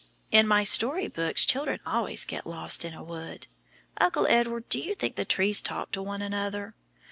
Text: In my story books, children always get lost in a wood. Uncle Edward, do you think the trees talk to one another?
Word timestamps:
In 0.31 0.47
my 0.47 0.63
story 0.63 1.07
books, 1.07 1.45
children 1.45 1.79
always 1.85 2.25
get 2.25 2.47
lost 2.47 2.83
in 2.83 2.95
a 2.95 3.03
wood. 3.03 3.45
Uncle 3.99 4.25
Edward, 4.25 4.67
do 4.67 4.79
you 4.79 4.95
think 4.95 5.15
the 5.15 5.25
trees 5.25 5.61
talk 5.61 5.91
to 5.91 6.01
one 6.01 6.23
another? 6.23 6.73